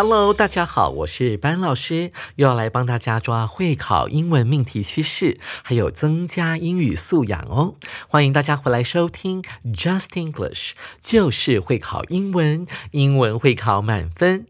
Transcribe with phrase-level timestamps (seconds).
[0.00, 7.74] Hello，大家好，我是班老师，又要来帮大家抓会考英文命题趋势，还有增加英语素养哦。
[8.06, 14.46] 欢迎大家回来收听 Just English，就是会考英文，英文会考满分。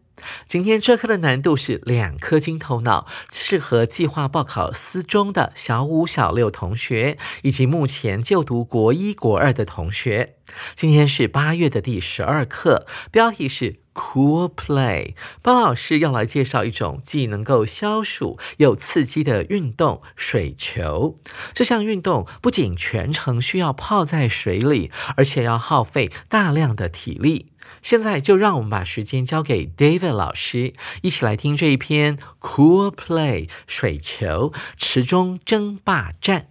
[0.47, 10.35] 今天这课的难度是两颗金头脑，适合计划报考私中的小五、小六同学，以及目前就读国一、国二的同学。
[10.75, 15.13] 今天是八月的第十二课，标题是 Cool Play。
[15.43, 21.19] 包老师要来介绍一种既能够消暑又刺激的运动——水球。
[21.53, 27.48] 这项运动不仅全程需要泡在水里，而且要耗费大量的体力。
[27.82, 30.72] 现在就让我们把时间交给 David 老师，
[31.02, 36.46] 一起来听这一篇 Cool Play 水球池中争霸战。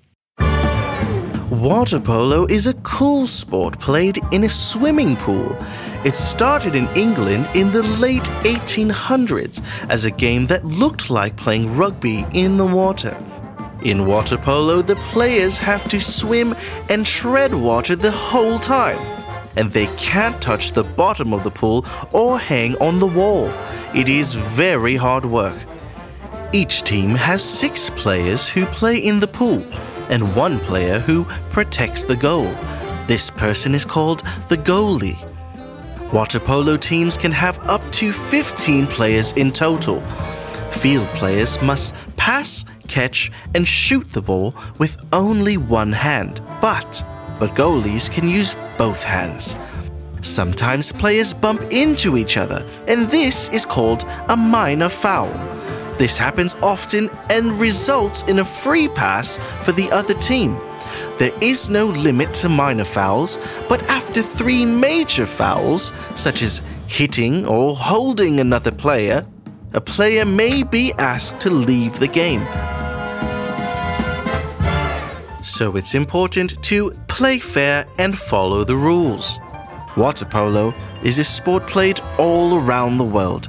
[1.50, 5.56] Water polo is a cool sport played in a swimming pool.
[6.04, 11.78] It started in England in the late 1800s as a game that looked like playing
[11.78, 13.16] rugby in the water.
[13.84, 16.56] In water polo, the players have to swim
[16.90, 18.98] and tread water the whole time,
[19.59, 23.53] and they can't touch the bottom of the pool or hang on the wall.
[23.93, 25.59] It is very hard work.
[26.53, 29.65] Each team has six players who play in the pool
[30.11, 32.55] and one player who protects the goal.
[33.09, 35.19] This person is called the goalie.
[36.13, 40.01] Water polo teams can have up to 15 players in total.
[40.71, 47.05] Field players must pass, catch, and shoot the ball with only one hand, but
[47.39, 49.57] but goalies can use both hands.
[50.21, 55.33] Sometimes players bump into each other, and this is called a minor foul.
[55.99, 60.57] This happens often and results in a free pass for the other team.
[61.19, 63.39] There is no limit to minor fouls,
[63.69, 69.27] but after three major fouls, such as hitting or holding another player,
[69.73, 72.47] a player may be asked to leave the game.
[75.43, 79.41] So it's important to play fair and follow the rules.
[79.97, 83.49] Water polo is a sport played all around the world,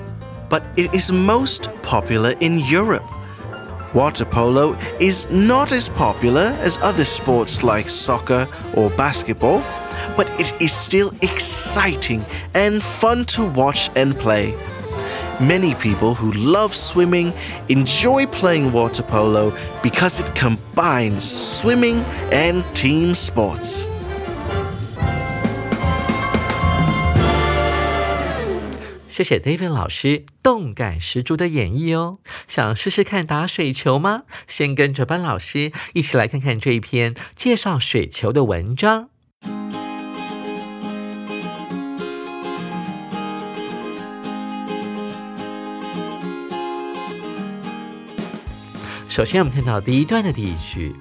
[0.50, 3.04] but it is most popular in Europe.
[3.94, 9.64] Water polo is not as popular as other sports like soccer or basketball,
[10.16, 12.24] but it is still exciting
[12.54, 14.56] and fun to watch and play
[15.41, 17.33] Many people who love swimming
[17.69, 19.53] enjoy playing water polo
[19.83, 23.89] because it combines swimming and team sports.
[29.09, 32.19] 谢谢 David 老师动感十足的演绎哦！
[32.49, 34.23] 想试试看打水球吗？
[34.49, 39.11] 先跟着班老师一起来看看这一篇介绍水球的文章。
[49.19, 50.96] 首先，我们看到第一段的第一句。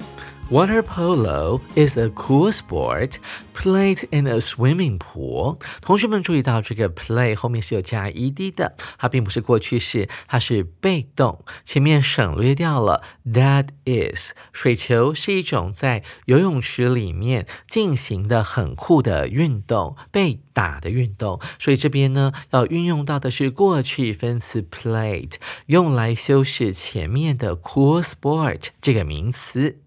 [0.50, 3.19] Water polo is a cool sport
[3.53, 5.60] played in a swimming pool。
[5.82, 14.32] 同学们注意到这个 play 后面是有加 ed 的，它并不是过去式，它是被动，前面省略掉了 that is。
[14.50, 25.34] 水球是一种在游泳池里面进行的很酷的运动，被打的运动，所以这边呢要运用到的是过去分词 played，
[25.66, 29.80] 用来修饰前面的 cool sport 这个名词。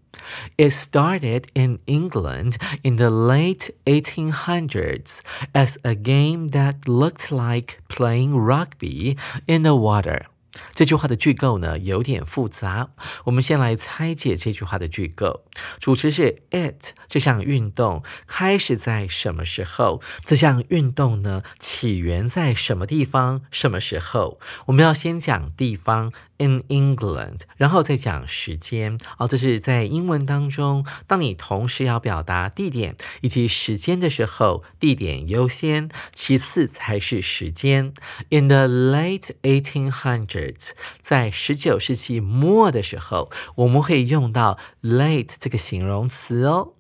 [0.57, 5.21] It started in England in the late 1800s
[5.53, 9.17] as a game that looked like playing rugby
[9.47, 10.27] in the water.
[10.75, 12.89] 这句话的句构呢有点复杂，
[13.25, 15.45] 我们先来拆解这句话的句构。
[15.79, 20.01] 主词是 it 这项运动开始在什么时候？
[20.25, 23.43] 这项运动呢起源在什么地方？
[23.51, 24.39] 什么时候？
[24.65, 26.11] 我们要先讲地方
[26.42, 37.94] in England，然后再讲时间哦，这是在英文当中，当你同时要表达地点以及时间的时候，地点优先，其次才是时间。
[38.30, 40.72] In the late 1800s，
[41.02, 46.74] 在十九世纪末的时候，我们会用到 late 这个形容词哦。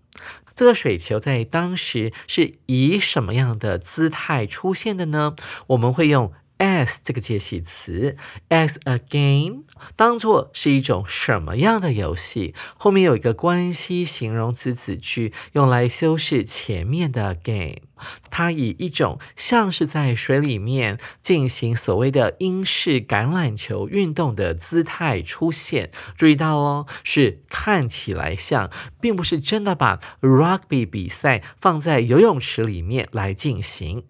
[0.53, 5.35] 这个水球在当时是以什么样的姿态出现的呢？
[5.67, 6.33] 我们会用。
[6.61, 8.15] As 这个介系词
[8.49, 9.63] ，as a game
[9.95, 12.53] 当做是一种什么样的游戏？
[12.77, 17.81] 后面有一个关系形容词子句，用来修饰前面的 game。
[18.29, 25.91] 它以一种像是在水里面进行所谓的英式橄榄球运动的姿态出现。
[26.15, 28.69] 注意到哦，是看起来像，
[28.99, 34.03] 并不是真的把 rugby 比赛放在游泳池里面来进行。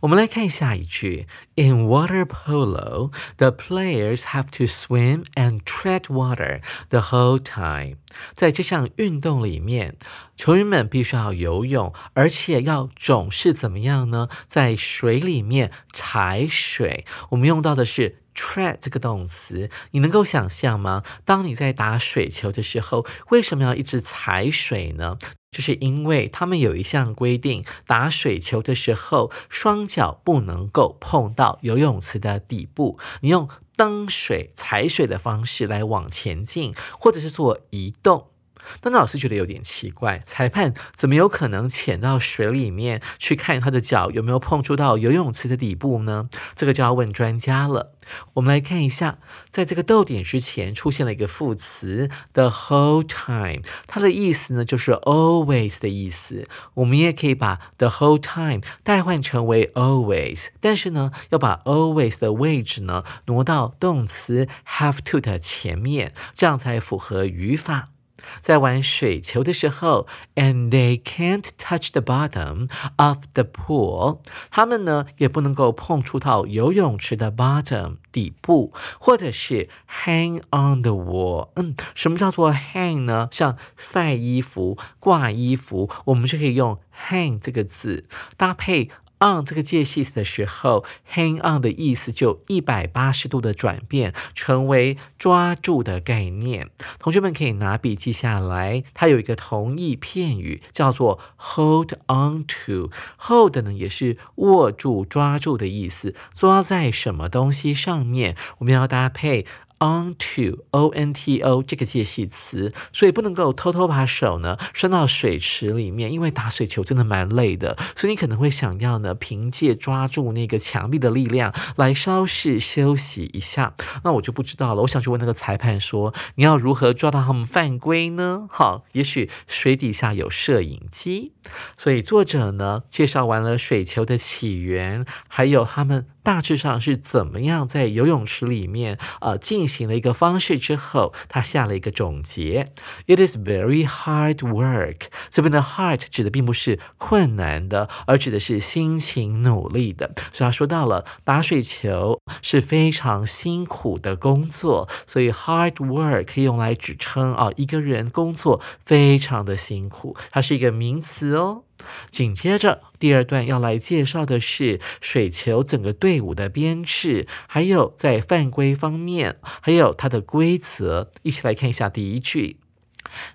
[0.00, 1.26] 我们来看下一句
[1.56, 7.96] ：In water polo, the players have to swim and tread water the whole time。
[8.34, 9.96] 在这项运动里面，
[10.36, 14.28] 球员们必须要游泳，而且要总是怎么样呢？
[14.46, 17.06] 在水里面踩水。
[17.30, 21.02] 我们用到的是 tread 这个动词，你能够想象吗？
[21.24, 25.16] 当你在打水球的时候，为什么要一直踩水呢？
[25.52, 32.98] 这是因为他们有一项规定，打水球的时候，双脚不能够碰到游泳池的底部。
[33.20, 33.46] 你用
[33.76, 38.31] 蹬水、踩水的方式来往前进，或者是做移动。
[38.80, 46.28] 但老师觉得有点奇怪，裁判怎么有可能潜到水里面去看他的脚有没有碰触到游泳池的底部呢？
[46.54, 47.94] 这个就要问专家了。
[48.34, 49.18] 我们来看一下，
[49.48, 56.48] 在这个逗点之前出现了一个副词 the whole time，它的意思呢就是 always 的意思。
[56.74, 67.91] 我们也可以把 the whole time 代换成为 always，但是呢要把 always 的位置呢挪到动词 have to 的前面，这样才符合语法。
[68.40, 74.18] 在玩水球的时候，and they can't touch the bottom of the pool，
[74.50, 79.68] 他们呢也不能够碰触到游泳池的 bottom 底部，或者是
[80.04, 81.50] hang on the wall。
[81.56, 83.28] 嗯，什么叫做 hang 呢？
[83.30, 86.78] 像晒衣服、挂衣服，我们就可以用
[87.08, 88.04] hang 这个字
[88.36, 88.90] 搭配。
[89.22, 90.84] On 这个介系词的时候
[91.14, 96.70] ，hang on 的意思就一百八十度的转变，成为抓住的概念。
[96.98, 102.90] 同学们可以拿笔记下来，它有一个同义片语叫做 hold on to。
[103.18, 108.36] hold 呢也是握住、抓住的意思，抓在什么东西上面？
[108.58, 109.46] 我们要搭配。
[109.82, 123.74] Onto o n t o 这个介系词，所以不能够偷偷把手呢伸到水池里面，因为打水球真的蛮累的，所以你可能会想要呢凭借抓住那个墙壁的力量来稍事休息一下。
[124.04, 128.46] 那我就不知道了，我想去问那个裁判说，你要如何抓到他们犯规呢？
[128.48, 131.32] 好，也许水底下有摄影机。
[131.76, 136.06] 所以作者呢介绍完了水球的起源，还有他们。
[136.22, 142.68] 大致上是怎么样在游泳池里面呃进行了一个方式之后，他下了一个总结。
[143.06, 145.06] It is very hard work。
[145.30, 150.14] 这边的 hard 指的并不是困难的，而指的是辛勤努力的。
[150.32, 161.64] 所以他说到了打水球是非常辛苦的工作，所以 hard work 可以用来指称啊一个人工作非常的辛苦，它是一个名词哦。
[162.10, 171.10] 紧接着，第二段要来介绍的是水球整个队伍的编制，还有在犯规方面，还有它的规则。
[171.22, 172.58] 一起来看一下第一句。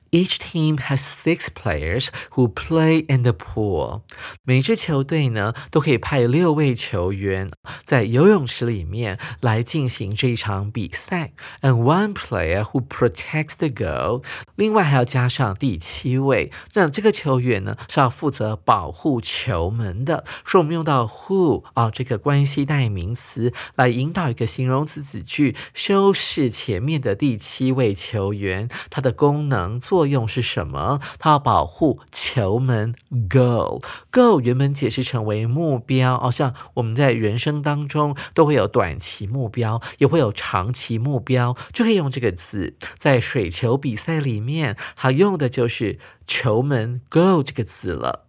[0.09, 4.03] Each team has six players who play in the pool。
[4.43, 7.51] 每支球队呢都可以派六位球员
[7.83, 11.33] 在游泳池里面来进行这一场比赛。
[11.61, 14.23] And one player who protects the goal。
[14.55, 20.23] 另外还要加上第七位，那这个球员呢是要负责保护球门的。
[20.45, 29.96] 所以我们用到 who 啊这个关系代名词来引导一个形容词子句，修饰前面的第七位球员，它的功能做。
[29.97, 30.99] 作用是什么？
[31.17, 32.93] 它要保护球门
[33.27, 42.75] goal，goal 原本解释成为目标哦，像我们在人生当中都会有短期目标，也会有长期目标，就可以用这个字。
[42.99, 48.26] 在水球比赛里面，好用的就是球门 goal 这个字了。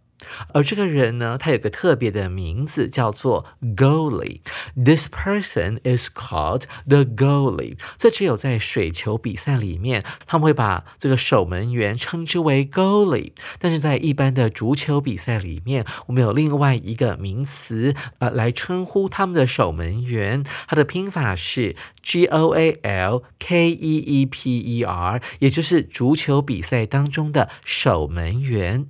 [0.53, 3.47] 而这个人呢，他有个特别的名字，叫做
[3.77, 4.41] goalie。
[4.75, 7.79] This person is called the goalie。
[7.97, 13.33] 这只有在水球比赛里面，他们会把这个守门员称之为 goalie。
[13.59, 20.45] 但是在一般的足球比赛里面，我们有另外一个名词，呃，来称呼他们的守门员。
[20.67, 28.87] 它的拼法是 g o a l k e e p e r，也就是足球比赛当中的守门员。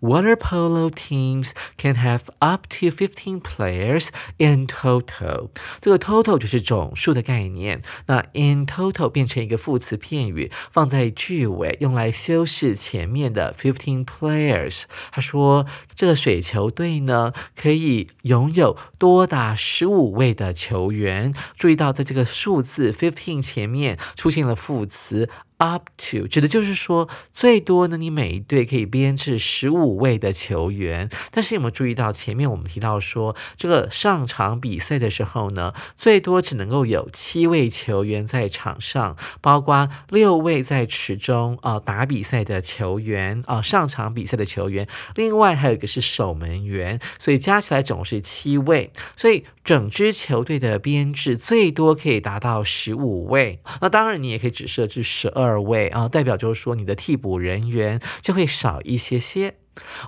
[0.00, 4.08] Water polo teams can have up to fifteen players
[4.38, 5.50] in total。
[5.80, 7.82] 这个 total 就是总数的概念。
[8.06, 14.84] 那 in total 变成一个副词片语，放在句尾，用来修饰前面的 fifteen players。
[15.10, 21.34] 他说，这个水球队呢，可以拥有多达十五位的球员。
[21.56, 25.28] 注意到，在这个数字 fifteen 前面出现了副词。
[25.60, 31.10] Up to 指的就是说，最多呢，你每一队可以编制十五位的球员。
[31.30, 48.90] 但是有没有注意到前面我们提到说，这个上场比赛的时候呢，最多只能够有七位球员在场上，包括六位在池中啊打比赛的球员啊上场比赛的球员，另外还有一个是守门员，所以加起来总共是七位。
[49.14, 53.60] 所以整支球队的编制最多可以达到十五位。
[53.82, 55.49] 那当然，你也可以只设置十二。
[55.50, 59.56] 二位啊，代表就是说你的替补人员就会少一些些。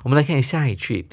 [0.04, 1.08] 我们来看下一句。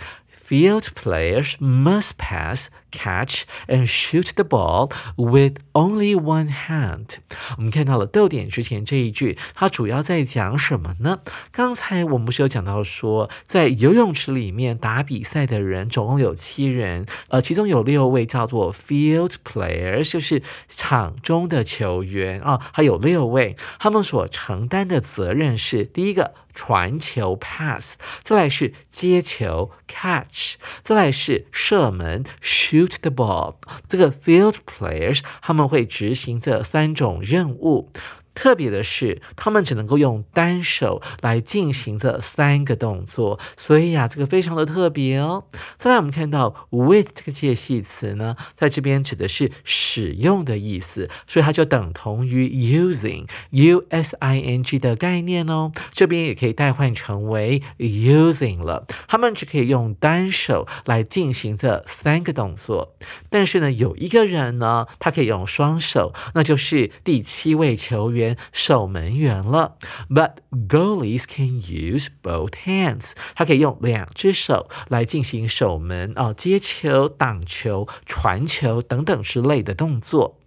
[0.50, 7.18] Field players must pass, catch, and shoot the ball with only one hand。
[7.58, 11.20] 我们看到了逗点之前这一句，它主要在讲什么呢？
[11.52, 26.34] 刚才我们不是有讲到说，在游泳池里面打比赛的人总共有七人，呃，其中有六位叫做 field players，就是场中的球员啊，还有六位，他们所承担的责任是第一个。
[26.56, 33.56] 传球 pass，再来是接球 catch，再来是射门 shoot the ball。
[33.88, 37.90] 这个 field players 他们会执行这三种任务。
[38.36, 45.44] 特别的是，他们只能够用单手来进行这三个动作，所以呀，这个非常的特别哦。
[45.76, 55.72] 再来，我们看到 with 这个介系词呢，在这边指的是使用的意思，所以它就等同于 using，u s i n g 的概念哦。
[55.92, 58.86] 这边也可以代换成为 using 了。
[59.08, 62.96] 他们只可以用单手来进行这三个动作，
[63.30, 68.19] 但是呢，有一个人呢，他可以用双手，那就是第七位球员。
[68.52, 69.78] 守门员了
[70.10, 70.36] ，But
[70.68, 80.38] goalies can use both hands，他可以用两只手来进行守门啊、接球、挡球、传球等等之类的动作。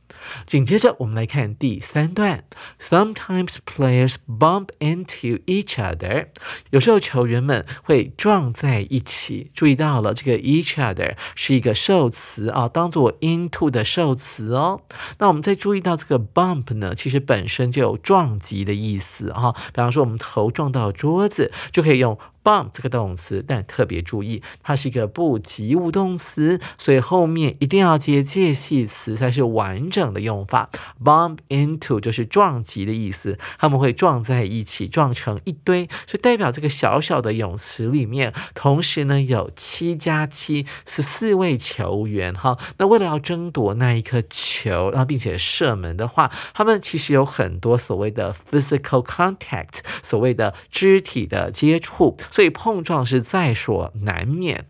[0.46, 2.44] 紧接着，我们来看第三段。
[2.80, 6.26] Sometimes players bump into each other。
[6.70, 9.50] 有时候球员们会撞在一起。
[9.54, 14.82] 注意到了，这个 each other 是一个受词啊，当做 into 的受词哦。
[15.18, 19.52] 那我们再注意到这个 bump 呢，其实本身就有撞击的意思啊。
[19.52, 22.18] 比方说，我们头撞到桌子，就可以用。
[22.42, 30.68] Bump 这个动词，但特别注意，它是一个不及物动词，所以后面一定要接介系词才是完整的用法。
[31.02, 42.58] bump into 就是撞击的意思，他们会撞在一起，撞成一堆，所以代表这个小小的泳池里面，同时呢有七加七十四位球员哈。
[42.78, 52.16] 那为了要争夺那一颗球，然后并且射门的话，他们其实有很多所谓的 physical contact，所谓的肢体的接触。
[52.32, 54.66] 所以碰撞是在所难免。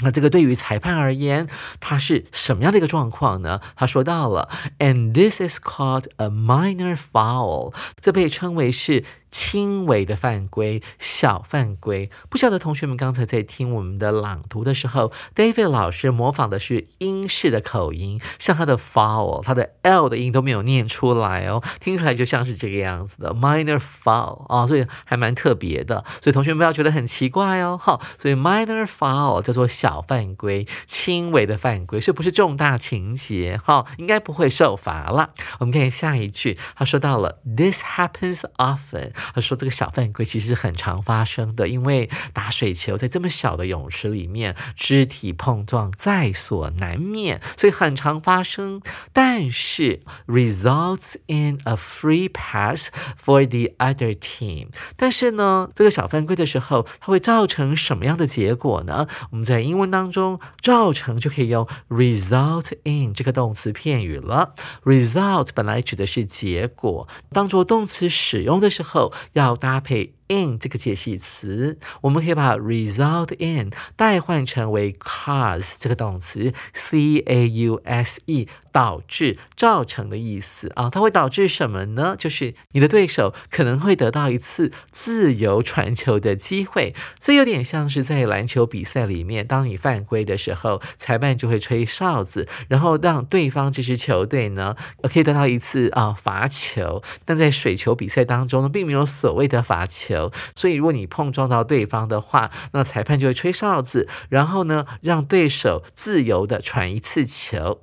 [0.00, 3.60] 那这个对于裁判而言，他是什么样的一个状况呢？
[3.76, 9.04] 他说到了，and this is called a minor foul，这被称为是。
[9.38, 12.10] 轻微的犯规，小犯规。
[12.28, 26.04] 不晓得同学们刚才在听我们的朗读的时候，David 老师模仿的是英式的口音，像他的 foul，他的 l 的音都没有念出来哦，听起来就像是这个样子的 minor foul 啊，所以还蛮特别的。
[26.20, 35.30] 所以同学们不要觉得很奇怪哦，好，所以 minor foul 叫做小犯规，轻微的犯规，所以不是重大情节，哈，应该不会受罚了。
[35.60, 39.12] 我们看下一句，他说到了，This happens often。
[39.34, 48.80] 他说：“这个小犯规其实是很常发生的，因为打水球在这么小的泳池里面，肢体碰撞在所难免，所以很常发生。
[49.12, 52.90] 但是 results in a free pass
[53.22, 54.68] for the other team。
[54.96, 59.06] 但是呢，这个小犯规的时候，它会造成什么样的结果呢？
[59.30, 64.54] 我们在英文当中，造成就可以用 result in 这个动词片语了。
[64.84, 80.88] result 本来指的是结果，当做动词使用的时候。”要搭配 in 这个介系词，我们可以把 result in 代换成为 cause 这个动词，c a u s e 导致、造成的意思啊。
[80.90, 82.14] 它会导致什么呢？
[82.18, 97.02] 就是你的对手可能会得到一次自由传球的机会，所以有点像是在篮球比赛里面，当你犯规的时候，裁判就会吹哨子，然后让对方这支球队呢可以得到一次啊罚球。
[97.24, 100.17] 但在水球比赛当中呢，并没有所谓的罚球，
[100.56, 107.82] 所以如果你碰撞到对方的话，那裁判就会吹哨子，然后呢让对手自由的传一次球。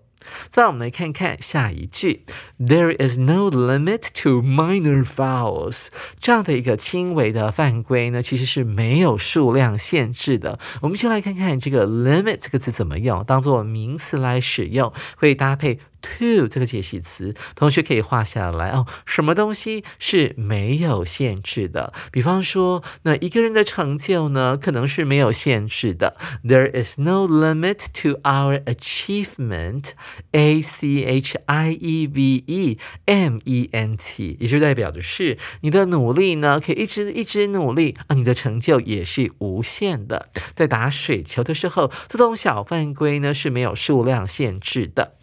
[0.50, 2.26] 再我们来看看下一句
[2.60, 5.90] ，There is no limit to minor fouls。
[6.20, 10.58] 这样的一个轻微的犯规呢，其实是没有数量限制的。
[10.82, 15.80] 我们先来看看这个 limit 这个字怎么用，当做名词来使用，会搭配。
[16.18, 18.86] To 这个解析词，同学可以画下来哦。
[19.06, 21.94] 什么东西是没有限制的？
[22.12, 26.16] 比方说，那一个人的成就呢，可能是没有限制的。
[26.44, 29.92] There is no limit to our achievement.
[30.32, 40.30] A C H I E V E M E N T，也就代表的是你的努力呢，可以一直一直努力啊，你的成就也是无限的。
[40.54, 45.16] 在打水球的时候，这种小犯规呢是没有数量限制的。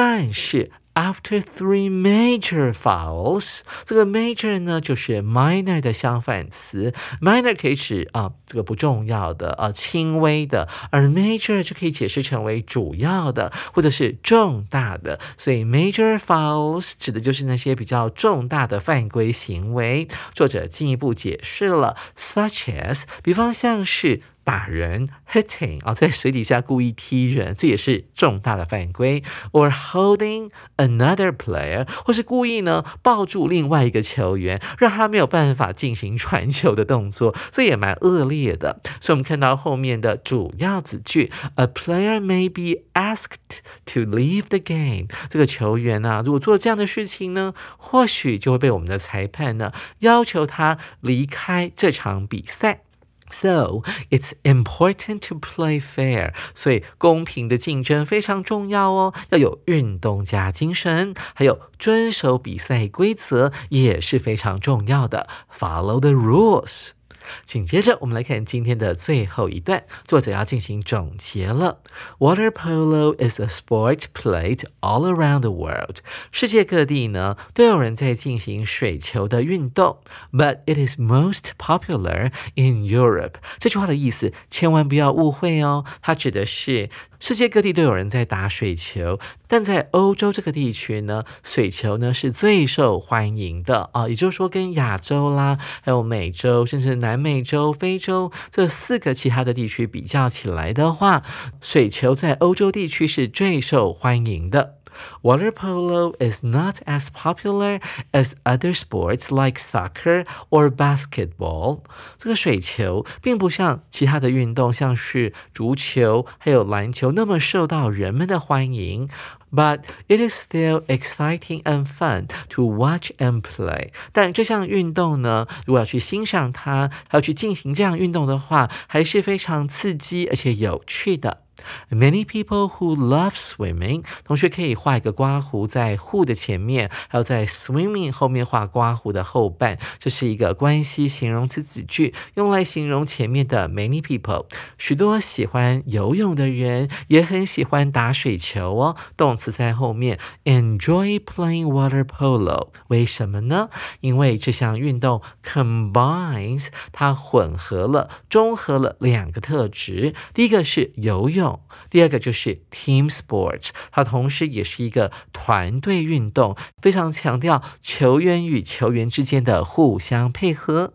[0.00, 20.06] 但是，after three major fouls，这个 major 呢就是 minor 的相反词，minor 可以指啊这个不重要的啊轻微的，而 major 就可以解释成为主要的或者是重大的，所以 major fouls 指的就是那些比较重大的犯规行为。
[20.32, 24.20] 作者进一步解释了，such as，比方像是。
[24.48, 29.22] 打人，hitting 啊，在水底下故意踢人，这也是重大的犯规。
[29.52, 38.80] or holding another player，或是故意呢抱住另外一个球员，让他没有办法进行传球的动作，这也蛮恶劣的。
[39.02, 45.08] 所以，我们看到后面的主要子句，a player may be asked to leave the game。
[45.28, 52.84] 这个球员呢，如果做了这样的事情呢，或许就会被我们的裁判呢要求他离开这场比赛。
[53.30, 65.28] So it's important to play fair，所以公平的竞争非常重要哦，要有运动家精神，还有遵守比赛规则也是非常重要的。
[65.52, 66.97] Follow the rules。
[67.44, 71.80] 紧接着，我们来看今天的最后一段，作者要进行总结了。
[72.18, 75.98] Water polo is a sport played all around the world。
[76.30, 79.98] 世界各地呢都有人在进行水球的运动
[80.32, 83.34] ，but it is most popular in Europe。
[83.58, 86.90] 这句话的意思千万不要误会哦，它指的是。
[87.20, 94.08] 世界各地都有人在打水球，但在欧洲这个地区呢，水球呢是最受欢迎的啊。
[94.08, 101.22] 也就是说，跟亚洲啦，还有美洲，甚至南美洲、非洲这四个其他的地区比较起来的话，
[101.60, 104.77] 水球在欧洲地区是最受欢迎的。
[105.23, 111.81] Water polo is not as popular as other sports like soccer or basketball。
[112.17, 119.09] 这个水球并不像其他的运动，像是足球还有篮球那么受到人们的欢迎。
[119.51, 123.89] But it is still exciting and fun to watch and play。
[124.11, 131.41] 但这项运动呢，如果要去欣赏它，还要去进行这样运动的话，还是非常刺激而且有趣的。
[131.90, 144.46] Many people who love swimming，同学可以画一个刮胡在 who 的前面，还有在 swimming 后面画刮胡的后半，这是一个关系形容词子句，用来形容前面的 many people。
[144.76, 148.96] 许多喜欢游泳的人也很喜欢打水球哦。
[149.16, 152.68] 动词在后面，enjoy playing water polo。
[152.88, 153.70] 为什么呢？
[154.00, 160.14] 因为这项运动 combines，它混合了、中和了两个特质。
[160.34, 161.47] 第一个是游泳。
[161.90, 170.94] 第二个就是 team sport，它同时也是一个团队运动，非常强调球员与球员之间的互相配合。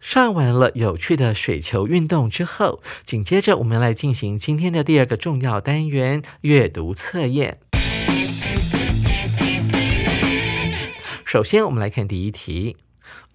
[0.00, 7.58] 上完了有趣的水球运动之后，紧接着我们来进行今天的第二个重要单元——阅读测验。
[11.24, 12.76] 首先，我们来看第一题。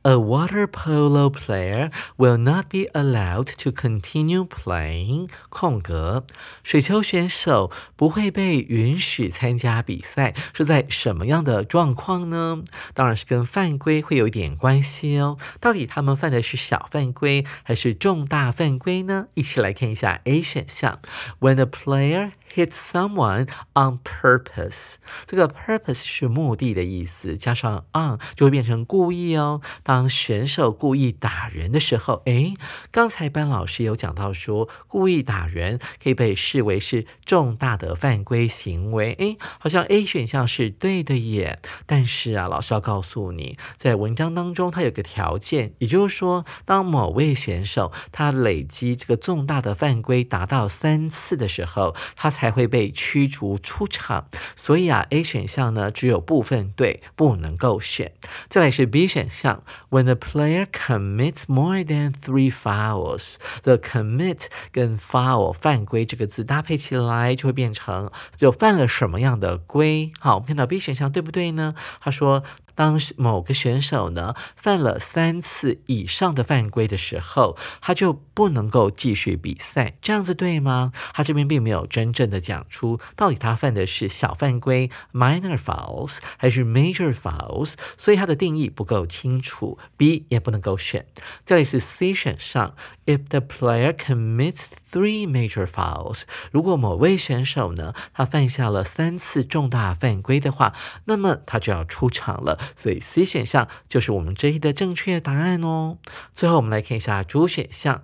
[0.04, 5.30] A water polo player will not be allowed to continue playing.
[5.50, 6.24] 空格，
[6.64, 12.64] 水球选手不会被允许参加比赛，是在什么样的状况呢？
[12.96, 15.38] 当然是跟犯规会有一点关系哦。
[15.60, 19.28] 到底他们犯的是小犯规还是重大犯规呢？
[19.36, 21.00] 一起来看一下 A 选项
[21.40, 24.96] ：When a player hit someone on purpose，
[25.28, 29.62] 这个 purpose 是目的的意思，加上 on 就会变成故意哦。
[29.92, 32.54] 当选手故意打人的时候，诶，
[32.92, 39.12] 刚才班老师有讲到说，故意打人可以被视为是重大的犯规行为。
[39.20, 41.60] 诶，好像 A 选项是对的耶。
[41.86, 54.30] 但是啊，老师要告诉你，在文章当中它有个条件，也就是说，当某位选手他累积这个重大的犯规达到三次的时候，他才会被驱逐出场。
[54.56, 58.14] 所以啊，A 选项呢只有部分对，不能够选。
[58.48, 70.12] 再来是 B 选项，When the player commits more than three fouls，the commit 跟 foul 犯规这个字搭配起来就会变成就犯了什么样的规？
[70.20, 71.76] 好，我们看到 B 选项对不对呢？
[72.00, 72.44] 他说。
[72.76, 80.92] 当某个选手呢犯了三次以上的犯规的时候，他就不能够继续比赛，这样子对吗？
[81.14, 89.78] 他这边并没有真正的讲出到底他犯的是小犯规 （minor fouls） 还是 major fouls，所以他的定义不够清楚。
[89.98, 91.06] B 也不能够选。
[91.46, 100.74] 这里是 C 选项，If the player commits three major fouls，如果某位选手呢他犯下了三次重大犯规的话，
[101.06, 102.58] 那么他就要出场了。
[102.76, 105.98] 所以 C 选项就是我们这一的正确答案哦。
[106.34, 108.04] 最后我们来看一下主选项。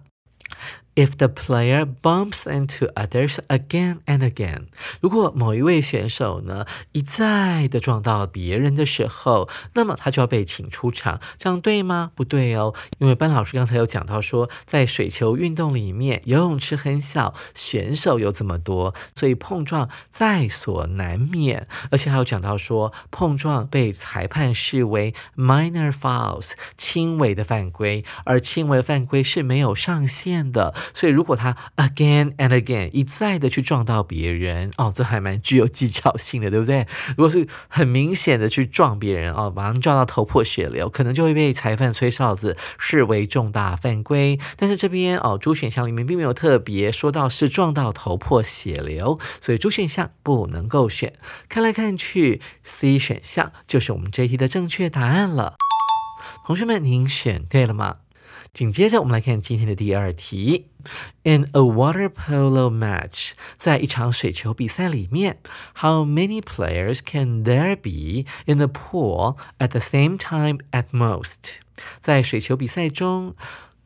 [0.98, 4.64] If the player bumps into others again and again，
[5.00, 12.12] 如果某一位选手呢一再的撞到别人的时候，那么他就要被请出场，这样对吗？
[12.16, 21.68] 不对哦，因为班老师刚才有讲到说，在水球运动里面，游泳池很小，选手有这么多，所以碰撞在所难免。
[21.92, 30.74] 而且还有讲到说，碰撞被裁判视为 minor fouls，轻微的犯规，而轻微犯规是没有上限的。
[30.94, 36.88] 所以，如果他 again and again 一再的去撞到别人，哦，这还蛮具有技巧性的，对不对？
[37.10, 44.40] 如果是很明显的去撞别人，哦，马上撞到头破血流，可能就会被裁判吹哨子，视为重大犯规。
[44.56, 51.14] 但是这边哦，主选项里面并没有特别说到是撞到头破血流，所以主选项不能够选。
[51.50, 55.56] 看来看去，C 选项就是我们这一题的正确答案了。
[56.46, 57.98] 同学们，您选对了吗？
[58.53, 60.69] 紧接着，我们来看今天的第二题。
[61.23, 65.39] In a water polo match，在一场水球比赛里面，
[65.77, 71.57] How many players can there be in the pool at the same time at most？
[72.01, 73.35] 在水球比赛中。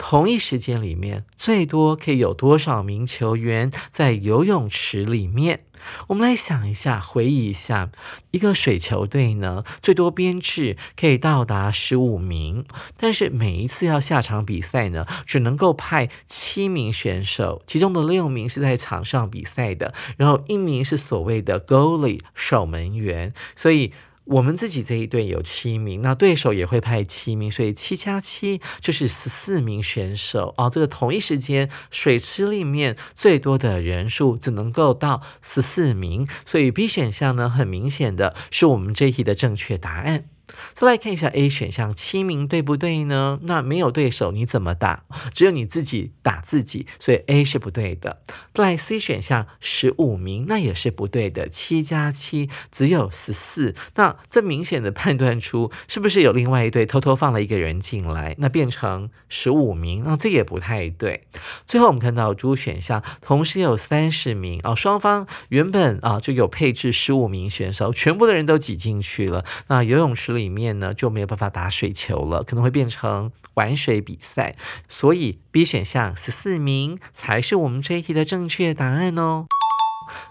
[0.03, 5.65] 同一时间里面，最多可以有多少名球员在游泳池里面？
[6.07, 7.91] 我们来想一下，回忆一下，
[8.31, 12.65] 一个水球队呢，最多编制可以到达十五名，
[12.97, 23.93] 但是每一次要下场比赛呢，只能够派七名选手，其中的六名是在场上比赛的，然后一名是所谓的 goalie 守门员，所以。
[24.31, 30.69] 我们自己这一队有七名，那对手也会派七名，所以七加七就是十四名选手哦。
[30.69, 40.30] 这个同一时间水池里面最多的人数只能够到十四名，所以 B 选项呢，很明显的是我们这一题的正确答案。
[40.73, 43.39] 再来看一下 A 选项七名对不对呢？
[43.43, 45.03] 那没有对手你怎么打？
[45.33, 48.21] 只有你自己打自己，所以 A 是不对的。
[48.53, 51.47] 再来 C 选项十五名，那也是不对的。
[51.47, 61.23] 七加七只有十四，那这明显的判断出是不是有另外一队偷偷放了一个人进来，那变成十五名，那这也不太对。
[61.65, 70.40] 最后我们看到 D 选项同时有三十名啊，双方原本啊就有配置十五名选手，全部的人都挤进去了，那游泳池里。
[70.41, 74.55] 里面呢就没有办法打水球了，可能会变成玩水比赛，
[74.89, 79.45] 所以 B 选项十四名才是我们这一题的正确答案哦。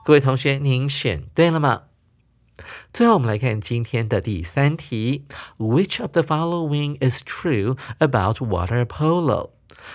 [0.04, 1.82] 各位同学，您选对了吗？
[2.92, 5.24] 最后我们来看今天的第三题
[5.56, 9.50] ：Which of the following is true about water polo？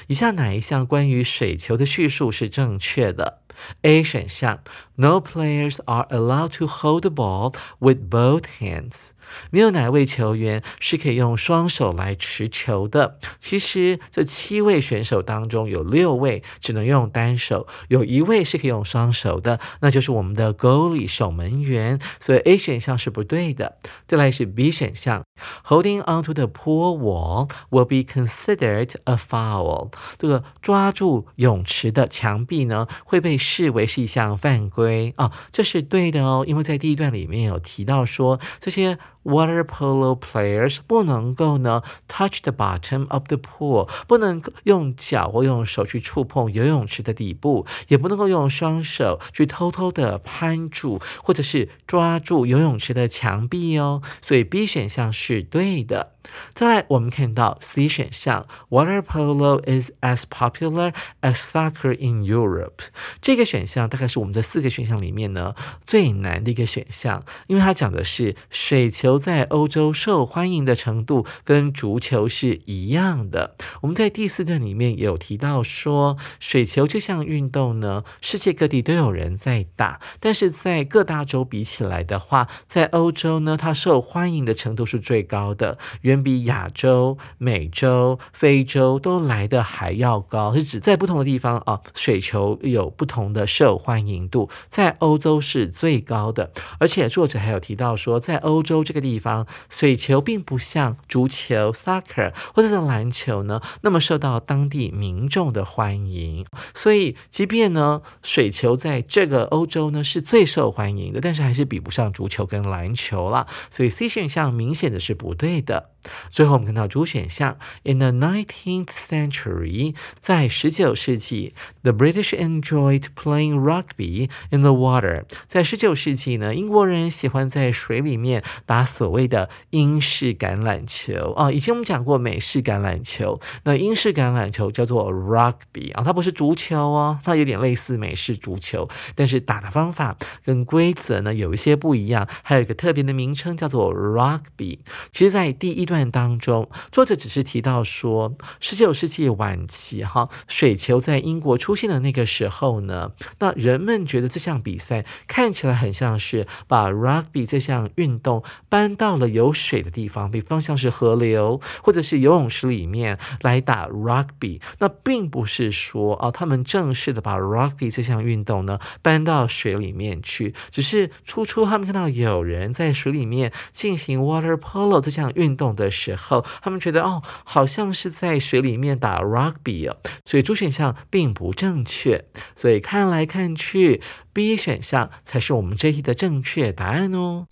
[0.08, 3.41] 以下哪一项关于水球的叙述是正确的
[3.82, 4.60] ？A 选项
[4.96, 9.10] ：No players are allowed to hold the ball with both hands。
[9.50, 13.18] 没有哪位球员是可以用双手来持球的。
[13.39, 22.00] 其实这七位选手当中有六位只能用单手，有一位是可以用双手的，那就是我们的 goalie 守门员。
[22.20, 23.78] 所以 A 选项是不对的。
[24.06, 25.24] 再来是 B 选项
[25.65, 29.91] ，Holding onto the pool wall will be considered a foul。
[30.18, 38.98] 这个抓住泳池的墙壁呢，会被视为是一项犯规啊，这是对的哦，因为在第一段里面有提到说这些。
[39.26, 54.04] Water polo players 不能够呢 touch the bottom of the pool，不能用脚或用手去触碰游泳池的底部，也不能够用双手去偷偷的攀住或者是抓住游泳池的墙壁哦。
[54.22, 56.14] 所以 B 选项是对的。
[56.54, 62.86] 再来，我们看到 C 选项，Water polo is as popular as soccer in Europe。
[63.22, 73.56] 这个选项大概是我们这四个选项里面呢最难的一个选项，因为它讲的是水球在欧洲受欢迎的程度跟足球是一样的。
[73.82, 85.78] 我们在第四段里面有提到说，水球这项运动呢，世界各地都有人在打，但是在各大洲比起来的话，在欧洲呢，它受欢迎的程度是最高的。
[86.02, 94.49] 原比亚洲、美洲、非洲都来的还要高，是指在不同的地方啊，水球有不同的受欢迎度。
[94.67, 106.45] 在欧洲是最高的，而且作者还有提到说，在欧洲这个地方，水球并不像足球 （soccer） 或者是篮球呢那么受到当地民众的欢迎。
[106.73, 113.47] 所以，即便呢水球在这个欧洲呢是最受欢迎的，但是还是比不上足球跟篮球了。
[113.69, 115.91] 所以 C 选项明显的是不对的。
[116.30, 125.24] 最后我们看到主选项，In the nineteenth century，在十九世纪，the British enjoyed playing rugby in the water。
[125.48, 131.52] 在十九世纪呢，英国人喜欢在水里面打所谓的英式橄榄球啊。
[131.52, 144.78] 以前我们讲过美式橄榄球，那英式橄榄球叫做 rugby 啊，它不是足球哦，它有点类似美式足球，但是打的方法跟规则呢有一些不一样，还有一个特别的名称叫做 rugby。
[145.12, 145.95] 其实，在第一段。
[146.12, 164.60] 当中，作者只是提到说，十九世纪晚期，哈，水球在英国出现的那个时候呢，那人们觉得这项比赛看起来很像是把 rugby 这项运动搬到了有水的地方，比方像是河流或者是游泳池里面来打 rugby。
[164.80, 175.85] 那并不是说啊，他们正式的把 rugby 这项运动呢搬到水里面去，只是初初他们看到有人在水里面进行 water polo 这项运动的。
[175.86, 182.26] 的时候，他们觉得哦，好像是在水里面打 rugby 哦，所以主选项并不正确。
[182.56, 184.02] 所以看来看去
[184.34, 187.45] ，B 选项才是我们这一题的正确答案哦。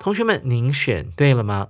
[0.00, 1.68] 同学们，您选对了吗？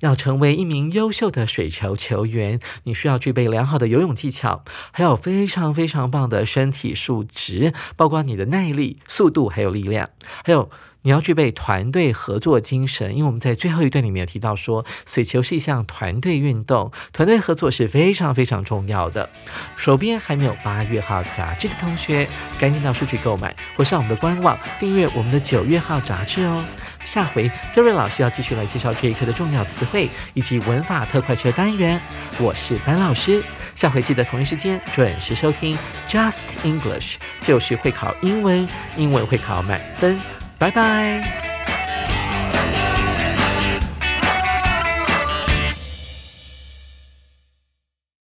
[0.00, 10.08] 要成为一名优秀的水球球员，你需要具备良好的游泳技巧，还有非常非常棒的身体素质，包括你的耐力、速度还有力量，
[10.44, 10.70] 还有。
[11.04, 19.28] 你要具备团队合作精神，因为我们在最后一段里面有提到说，水球是一项团队运动，团队合作是非常非常重要的。
[19.76, 26.64] 手边还没有八月号杂志的同学，赶紧到书局购买，或上我们的官网订阅我们的九月号杂志哦。
[27.02, 32.00] 下回周瑞老师要继续来介绍这一课的重要词汇以及文法特快车单元。
[32.38, 33.42] 我是班老师，
[33.74, 40.20] 下回记得同一时间准时收听 Just English，就是会考英文，英文会考满分。
[40.62, 41.51] 拜拜。